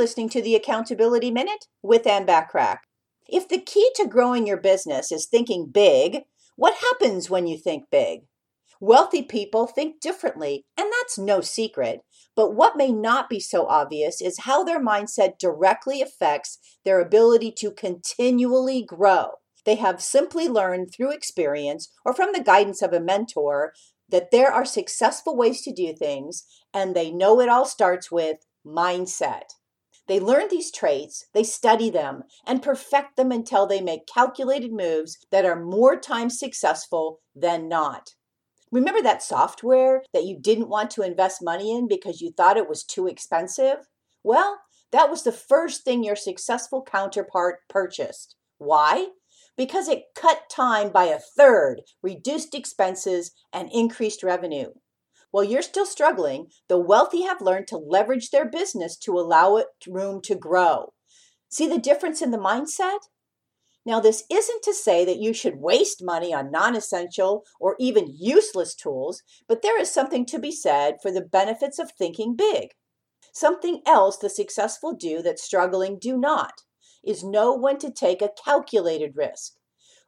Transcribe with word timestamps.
listening 0.00 0.30
to 0.30 0.40
the 0.40 0.54
Accountability 0.54 1.30
Minute 1.30 1.66
with 1.82 2.06
Ann 2.06 2.24
Bachrach. 2.24 2.78
If 3.28 3.50
the 3.50 3.60
key 3.60 3.90
to 3.96 4.08
growing 4.08 4.46
your 4.46 4.56
business 4.56 5.12
is 5.12 5.26
thinking 5.26 5.66
big, 5.70 6.22
what 6.56 6.72
happens 6.76 7.28
when 7.28 7.46
you 7.46 7.58
think 7.58 7.84
big? 7.92 8.20
Wealthy 8.80 9.22
people 9.22 9.66
think 9.66 10.00
differently, 10.00 10.64
and 10.78 10.90
that's 10.90 11.18
no 11.18 11.42
secret. 11.42 12.00
But 12.34 12.54
what 12.54 12.78
may 12.78 12.90
not 12.90 13.28
be 13.28 13.40
so 13.40 13.66
obvious 13.66 14.22
is 14.22 14.44
how 14.44 14.64
their 14.64 14.82
mindset 14.82 15.38
directly 15.38 16.00
affects 16.00 16.56
their 16.82 16.98
ability 16.98 17.52
to 17.58 17.70
continually 17.70 18.82
grow. 18.82 19.32
They 19.66 19.74
have 19.74 20.00
simply 20.00 20.48
learned 20.48 20.94
through 20.94 21.12
experience 21.12 21.92
or 22.06 22.14
from 22.14 22.32
the 22.32 22.42
guidance 22.42 22.80
of 22.80 22.94
a 22.94 23.00
mentor 23.00 23.74
that 24.08 24.30
there 24.30 24.50
are 24.50 24.64
successful 24.64 25.36
ways 25.36 25.60
to 25.60 25.74
do 25.74 25.92
things, 25.92 26.46
and 26.72 26.96
they 26.96 27.10
know 27.10 27.38
it 27.38 27.50
all 27.50 27.66
starts 27.66 28.10
with 28.10 28.38
mindset. 28.66 29.42
They 30.08 30.18
learn 30.18 30.48
these 30.48 30.72
traits, 30.72 31.26
they 31.34 31.44
study 31.44 31.90
them, 31.90 32.24
and 32.46 32.62
perfect 32.62 33.16
them 33.16 33.30
until 33.30 33.66
they 33.66 33.80
make 33.80 34.06
calculated 34.06 34.72
moves 34.72 35.18
that 35.30 35.44
are 35.44 35.62
more 35.62 35.98
times 35.98 36.38
successful 36.38 37.20
than 37.34 37.68
not. 37.68 38.14
Remember 38.72 39.02
that 39.02 39.22
software 39.22 40.02
that 40.12 40.24
you 40.24 40.38
didn't 40.38 40.68
want 40.68 40.90
to 40.92 41.02
invest 41.02 41.42
money 41.42 41.76
in 41.76 41.88
because 41.88 42.20
you 42.20 42.32
thought 42.32 42.56
it 42.56 42.68
was 42.68 42.84
too 42.84 43.06
expensive? 43.06 43.78
Well, 44.22 44.60
that 44.92 45.10
was 45.10 45.22
the 45.22 45.32
first 45.32 45.84
thing 45.84 46.02
your 46.02 46.16
successful 46.16 46.82
counterpart 46.82 47.60
purchased. 47.68 48.36
Why? 48.58 49.08
Because 49.56 49.88
it 49.88 50.04
cut 50.14 50.48
time 50.50 50.90
by 50.90 51.04
a 51.04 51.18
third, 51.18 51.82
reduced 52.02 52.54
expenses, 52.54 53.32
and 53.52 53.70
increased 53.72 54.22
revenue. 54.22 54.70
While 55.30 55.44
you're 55.44 55.62
still 55.62 55.86
struggling, 55.86 56.50
the 56.68 56.78
wealthy 56.78 57.22
have 57.22 57.40
learned 57.40 57.68
to 57.68 57.76
leverage 57.76 58.30
their 58.30 58.48
business 58.48 58.96
to 58.98 59.18
allow 59.18 59.56
it 59.56 59.68
room 59.86 60.20
to 60.22 60.34
grow. 60.34 60.92
See 61.48 61.68
the 61.68 61.78
difference 61.78 62.20
in 62.20 62.30
the 62.30 62.38
mindset? 62.38 63.00
Now, 63.86 63.98
this 63.98 64.24
isn't 64.30 64.62
to 64.64 64.74
say 64.74 65.04
that 65.04 65.18
you 65.18 65.32
should 65.32 65.60
waste 65.60 66.02
money 66.02 66.34
on 66.34 66.50
non 66.50 66.76
essential 66.76 67.44
or 67.58 67.76
even 67.78 68.14
useless 68.18 68.74
tools, 68.74 69.22
but 69.48 69.62
there 69.62 69.80
is 69.80 69.90
something 69.90 70.26
to 70.26 70.38
be 70.38 70.52
said 70.52 70.96
for 71.00 71.10
the 71.10 71.22
benefits 71.22 71.78
of 71.78 71.92
thinking 71.92 72.36
big. 72.36 72.70
Something 73.32 73.80
else 73.86 74.16
the 74.16 74.28
successful 74.28 74.92
do 74.92 75.22
that 75.22 75.38
struggling 75.38 75.98
do 75.98 76.16
not 76.16 76.62
is 77.02 77.24
know 77.24 77.56
when 77.56 77.78
to 77.78 77.90
take 77.90 78.20
a 78.20 78.32
calculated 78.44 79.16
risk. 79.16 79.54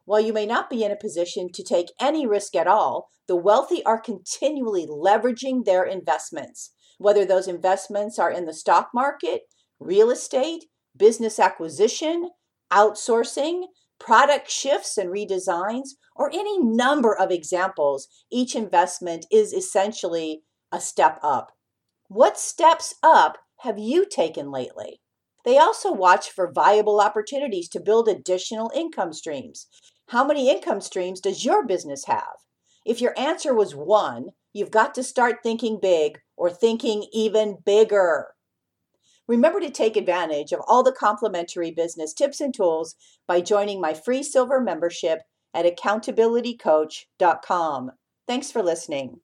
While 0.05 0.19
you 0.19 0.33
may 0.33 0.45
not 0.45 0.69
be 0.69 0.83
in 0.83 0.91
a 0.91 0.97
position 0.97 1.49
to 1.53 1.63
take 1.63 1.93
any 1.99 2.27
risk 2.27 2.55
at 2.55 2.67
all, 2.67 3.09
the 3.27 3.37
wealthy 3.37 3.83
are 3.85 3.99
continually 3.99 4.85
leveraging 4.85 5.63
their 5.63 5.83
investments, 5.83 6.71
whether 6.97 7.25
those 7.25 7.47
investments 7.47 8.19
are 8.19 8.31
in 8.31 8.45
the 8.45 8.53
stock 8.53 8.89
market, 8.93 9.43
real 9.79 10.11
estate, 10.11 10.65
business 10.97 11.39
acquisition, 11.39 12.29
outsourcing, 12.71 13.63
product 13.99 14.49
shifts 14.49 14.97
and 14.97 15.09
redesigns, 15.09 15.89
or 16.15 16.29
any 16.31 16.59
number 16.59 17.15
of 17.17 17.31
examples, 17.31 18.07
each 18.31 18.55
investment 18.55 19.25
is 19.31 19.53
essentially 19.53 20.41
a 20.71 20.81
step 20.81 21.17
up. 21.23 21.53
What 22.09 22.37
steps 22.37 22.95
up 23.01 23.37
have 23.59 23.79
you 23.79 24.05
taken 24.05 24.51
lately? 24.51 24.99
They 25.45 25.57
also 25.57 25.91
watch 25.91 26.29
for 26.29 26.51
viable 26.51 26.99
opportunities 26.99 27.69
to 27.69 27.79
build 27.79 28.07
additional 28.07 28.71
income 28.75 29.13
streams. 29.13 29.67
How 30.07 30.25
many 30.25 30.49
income 30.49 30.81
streams 30.81 31.21
does 31.21 31.45
your 31.45 31.63
business 31.65 32.05
have? 32.05 32.35
If 32.85 32.99
your 33.01 33.17
answer 33.17 33.53
was 33.53 33.75
one, 33.75 34.29
you've 34.51 34.71
got 34.71 34.93
to 34.95 35.03
start 35.03 35.37
thinking 35.41 35.79
big 35.81 36.19
or 36.35 36.49
thinking 36.49 37.07
even 37.13 37.59
bigger. 37.65 38.33
Remember 39.27 39.61
to 39.61 39.69
take 39.69 39.95
advantage 39.95 40.51
of 40.51 40.59
all 40.67 40.83
the 40.83 40.91
complimentary 40.91 41.71
business 41.71 42.13
tips 42.13 42.41
and 42.41 42.53
tools 42.53 42.95
by 43.27 43.41
joining 43.41 43.79
my 43.79 43.93
free 43.93 44.21
silver 44.21 44.59
membership 44.59 45.21
at 45.53 45.65
accountabilitycoach.com. 45.65 47.91
Thanks 48.27 48.51
for 48.51 48.61
listening. 48.61 49.21